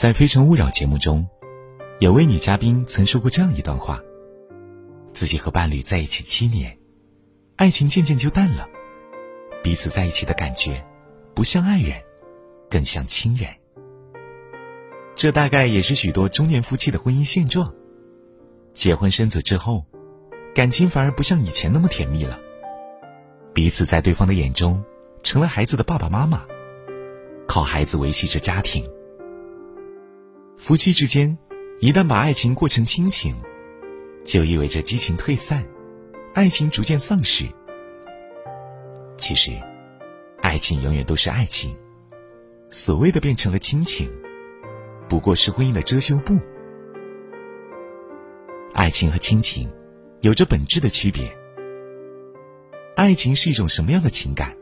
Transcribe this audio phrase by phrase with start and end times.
[0.00, 1.28] 在《非诚勿扰》节目中，
[1.98, 4.00] 有位女嘉宾曾说过这样一段话：
[5.12, 6.74] 自己和伴侣在一起七年，
[7.56, 8.66] 爱情渐渐就淡了，
[9.62, 10.82] 彼此在一起的感觉，
[11.34, 12.00] 不像爱人，
[12.70, 13.46] 更像亲人。
[15.14, 17.70] 这大概也是许多中年夫妻的婚姻现状。
[18.72, 19.84] 结婚生子之后，
[20.54, 22.40] 感情反而不像以前那么甜蜜了。
[23.52, 24.82] 彼此在对方的眼中，
[25.22, 26.46] 成了孩子的爸爸妈妈，
[27.46, 28.90] 靠孩子维系着家庭。
[30.60, 31.38] 夫妻之间，
[31.78, 33.34] 一旦把爱情过成亲情，
[34.22, 35.66] 就意味着激情退散，
[36.34, 37.46] 爱情逐渐丧失。
[39.16, 39.52] 其实，
[40.42, 41.74] 爱情永远都是爱情，
[42.68, 44.12] 所谓的变成了亲情，
[45.08, 46.38] 不过是婚姻的遮羞布。
[48.74, 49.66] 爱情和亲情
[50.20, 51.34] 有着本质的区别。
[52.96, 54.54] 爱情是一种什么样的情感？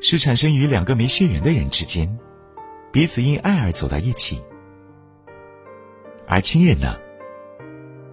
[0.00, 2.18] 是产生于两个没血缘的人之间，
[2.90, 4.40] 彼此因爱而走到一起。
[6.34, 6.98] 而亲人呢？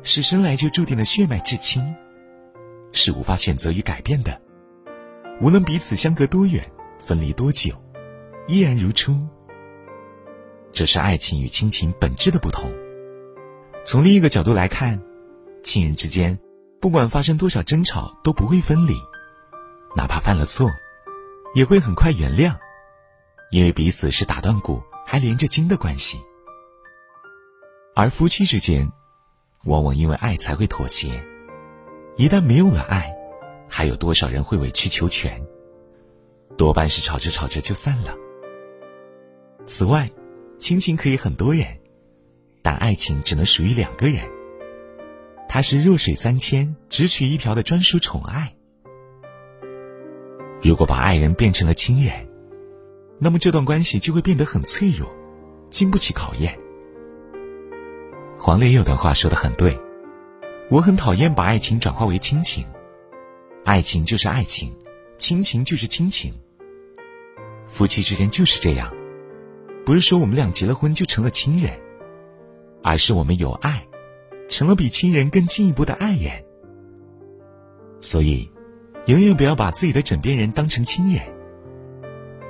[0.03, 1.83] 是生来就注定的血脉至亲，
[2.91, 4.39] 是无法选择与改变的。
[5.39, 6.63] 无论彼此相隔多远，
[6.99, 7.73] 分离多久，
[8.45, 9.19] 依然如初。
[10.71, 12.71] 这是爱情与亲情本质的不同。
[13.83, 15.01] 从另一个角度来看，
[15.63, 16.39] 亲人之间，
[16.79, 18.93] 不管发生多少争吵，都不会分离。
[19.95, 20.69] 哪怕犯了错，
[21.55, 22.55] 也会很快原谅，
[23.49, 26.19] 因为彼此是打断骨还连着筋的关系。
[27.93, 28.89] 而夫妻之间，
[29.65, 31.23] 往往因为爱才会妥协，
[32.15, 33.13] 一旦没有了爱，
[33.67, 35.45] 还有多少人会委曲求全？
[36.57, 38.15] 多半是吵着吵着就散了。
[39.65, 40.09] 此外，
[40.57, 41.67] 亲情可以很多人，
[42.61, 44.25] 但爱情只能属于两个人。
[45.49, 48.55] 它是弱水三千，只取一瓢的专属宠爱。
[50.61, 52.29] 如果把爱人变成了亲人，
[53.19, 55.11] 那么这段关系就会变得很脆弱，
[55.69, 56.57] 经不起考验。
[58.43, 59.79] 黄磊有段话说的很对，
[60.67, 62.65] 我很讨厌把爱情转化为亲情，
[63.63, 64.75] 爱情就是爱情，
[65.15, 66.33] 亲情就是亲情。
[67.67, 68.91] 夫妻之间就是这样，
[69.85, 71.79] 不是说我们俩结了婚就成了亲人，
[72.81, 73.87] 而是我们有爱，
[74.49, 76.43] 成了比亲人更进一步的爱人。
[77.99, 78.51] 所以。
[79.07, 81.23] 永远不要把自己的枕边人当成亲人。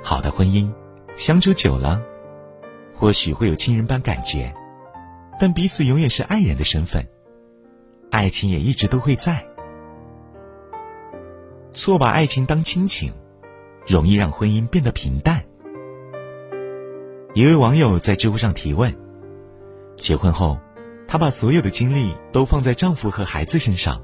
[0.02, 0.70] 好的婚姻，
[1.16, 2.02] 相处久了，
[2.94, 4.54] 或许会有亲人般感觉，
[5.42, 7.04] 但彼此永远是爱人的身份，
[8.12, 9.44] 爱情也一直都会在。
[11.72, 13.12] 错把爱情当亲情，
[13.84, 15.42] 容易让婚姻变得平淡。
[17.34, 18.96] 一位网友在知乎上提问：
[19.96, 20.60] 结婚后，
[21.08, 24.00] 她把所有的精力都放在丈夫和孩子身上，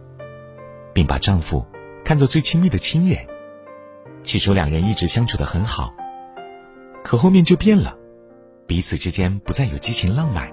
[0.92, 1.64] 并把丈夫。
[2.04, 3.24] 看作最亲密的亲人，
[4.24, 5.94] 起初两人一直相处的很好，
[7.04, 7.96] 可后面就变了，
[8.66, 10.52] 彼此之间不再有激情浪漫，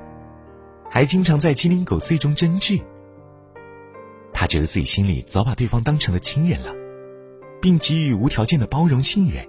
[0.90, 2.80] 还经常在鸡零狗碎中争执。
[4.34, 6.74] 他觉得自己心里早把对方当成了亲人了，
[7.62, 9.48] 并给予无条件的包容信任，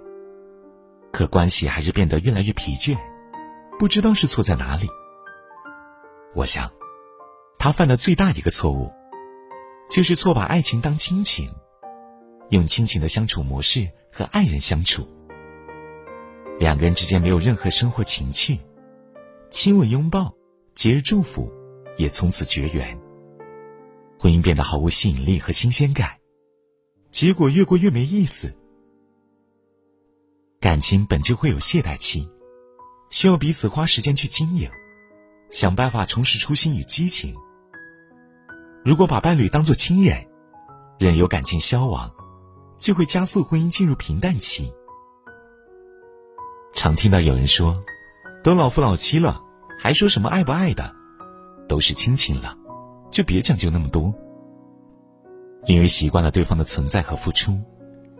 [1.11, 2.97] 可关系还是变得越来越疲倦，
[3.77, 4.87] 不知道是错在哪里。
[6.33, 6.71] 我想，
[7.59, 8.91] 他犯的最大一个错误，
[9.89, 11.51] 就是错把爱情当亲情。
[12.49, 15.05] 用亲情的相处模式和爱人相处，
[16.59, 18.57] 两个人之间没有任何生活情趣，
[19.49, 20.33] 亲吻拥抱，
[20.77, 21.51] 节日祝福，
[21.97, 22.95] 也从此绝缘。
[24.19, 26.19] 婚姻变得毫无吸引力和新鲜感，
[27.09, 28.55] 结果越过越没意思。
[30.59, 32.29] 感情本就会有懈怠期，
[33.09, 34.69] 需要彼此花时间去经营，
[35.49, 37.35] 想办法重拾初心与激情。
[38.85, 40.27] 如果把伴侣当作亲人，
[40.99, 42.13] 任由感情消亡。
[42.77, 44.71] 就会加速婚姻进入平淡期。
[46.71, 47.81] 常听到有人说
[48.45, 49.41] ：“都老夫老妻了，
[49.77, 50.93] 还说什么爱不爱的，
[51.67, 52.57] 都是亲情了，
[53.11, 54.13] 就别讲究那么多。”
[55.65, 57.59] 因为习惯了对方的存在和付出，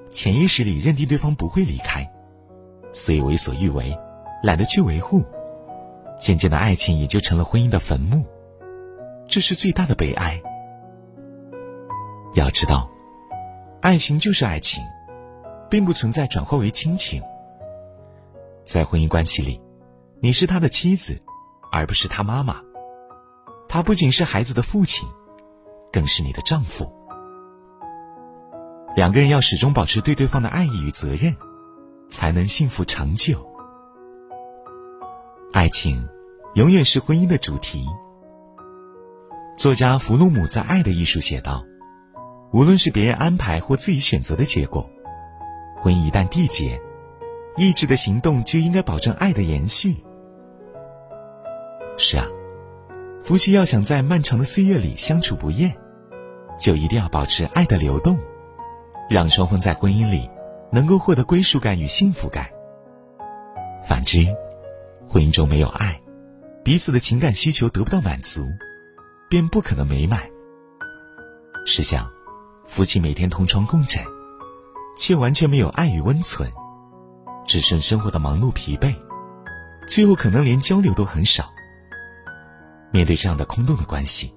[0.09, 2.09] 潜意识里认定对方不会离开，
[2.91, 3.97] 所以为所欲为，
[4.43, 5.23] 懒得去维护，
[6.19, 8.25] 渐渐的爱情也就成了婚姻的坟墓。
[9.27, 10.41] 这是最大的悲哀。
[12.35, 12.89] 要知道。
[13.79, 14.83] 爱情就是爱情，
[15.69, 17.21] 并不存在转化为亲情。
[18.63, 19.61] 在婚姻关系里，
[20.19, 21.21] 你是他的妻子，
[21.71, 22.61] 而不是他妈妈。
[23.69, 25.07] 他不仅是孩子的父亲，
[25.91, 26.91] 更是你的丈夫。
[28.95, 31.35] 两个人要始终保持对对方的爱意与责任，
[32.07, 33.45] 才能幸福长久。
[35.53, 36.07] 爱情，
[36.55, 37.85] 永远是婚姻的主题。
[39.57, 41.63] 作家弗洛姆在《爱的艺术》写道。
[42.53, 44.89] 无论是别人安排或自己选择的结果，
[45.81, 46.81] 婚姻一旦缔结，
[47.57, 49.97] 意志的行动就应该保证爱的延续。
[51.99, 52.27] 是啊，
[53.21, 55.75] 夫妻要想在漫长的岁月里相处不厌，
[56.59, 58.19] 就一定要保持爱的流动，
[59.09, 60.29] 让双方在婚姻里
[60.71, 62.47] 能够获得归属感与幸福感。
[63.83, 64.27] 反之，
[65.07, 65.99] 婚姻中没有爱，
[66.63, 68.47] 彼此的情感需求得不到满足，
[69.27, 70.21] 便不可能美满。
[71.65, 72.07] 试想，
[72.63, 74.03] 夫妻每天同床共枕，
[74.95, 76.47] 却完全没有爱与温存，
[77.43, 78.93] 只剩生活的忙碌疲惫，
[79.87, 81.51] 最后可能连交流都很少。
[82.91, 84.33] 面对这样的空洞的关系，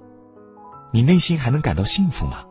[0.92, 2.44] 你内心还能感到幸福吗？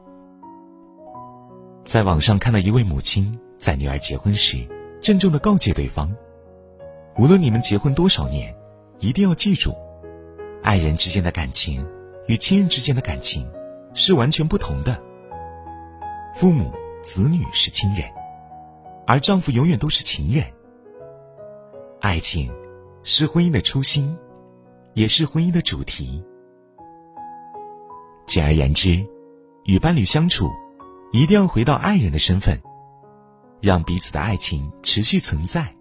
[1.83, 4.67] 在网上看到一位母亲在女儿结婚时，
[5.01, 6.15] 郑重的告诫对方：
[7.17, 8.55] 无论你们结婚多少年，
[8.99, 9.75] 一定要记住，
[10.63, 11.85] 爱人之间的感情
[12.27, 13.45] 与亲人之间的感情
[13.93, 15.01] 是完全不同的。
[16.33, 18.03] 父母、子女是亲人，
[19.05, 20.45] 而丈夫永远都是情人。
[21.99, 22.49] 爱情
[23.03, 24.17] 是婚姻的初心。
[24.99, 26.21] 也是婚姻的主题。
[28.25, 29.01] 简而言之，
[29.63, 30.49] 与伴侣相处，
[31.13, 32.59] 一定要回到爱人的身份，
[33.61, 35.73] 让彼此的爱情持续存在。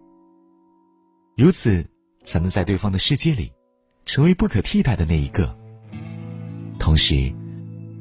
[1.37, 1.85] 如此，
[2.23, 3.51] 才能在对方的世界里，
[4.05, 5.59] 成为不可替代的那一个。
[6.79, 7.35] 同时，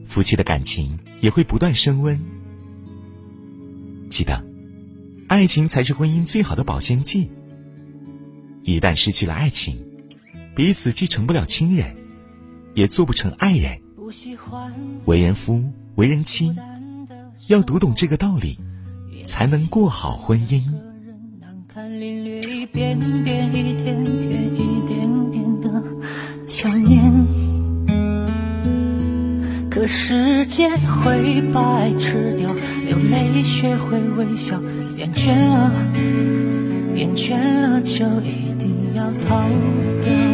[0.05, 2.15] 夫妻的感情也会不断升温。
[4.07, 4.39] 记得，
[5.27, 7.31] 爱情才是婚姻最好的保鲜剂。
[8.61, 9.83] 一旦失去了爱情，
[10.57, 11.95] 彼此既成不了亲人，
[12.74, 13.80] 也做不成爱人。
[15.06, 15.63] 为人夫、
[15.98, 16.51] 为人妻，
[17.45, 18.57] 要读懂这个道理，
[19.24, 20.63] 才能过好婚姻。
[29.69, 32.51] 可世界会白痴掉，
[32.83, 34.60] 流泪学会微笑，
[34.95, 35.71] 厌倦了，
[36.95, 39.48] 厌倦了就一定要逃
[40.01, 40.26] 掉。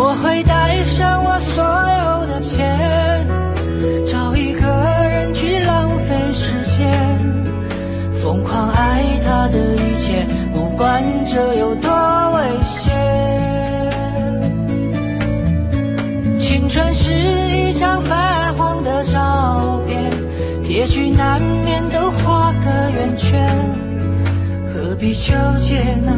[0.00, 3.26] 我会带上我所有的钱，
[4.06, 4.64] 找一个
[5.10, 7.18] 人去浪费时间，
[8.22, 10.24] 疯狂爱他的一切，
[10.54, 11.90] 不管这有多
[12.36, 12.94] 危险。
[16.38, 20.12] 青春是一张泛黄的照片，
[20.62, 23.48] 结局难免都画个圆圈，
[24.72, 26.12] 何必纠结呢？